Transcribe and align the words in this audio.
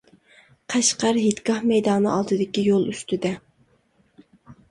قەشقەر، 0.73 1.17
ھېيتگاھ 1.25 1.67
مەيدانى 1.71 2.09
ئالدىدىكى 2.13 2.63
يول 2.69 2.87
ئۈستىدە. 2.95 3.35